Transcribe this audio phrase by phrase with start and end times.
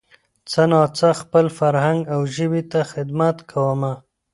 [0.51, 3.93] څه نا څه خپل فرهنګ او ژبې ته خدمت کومه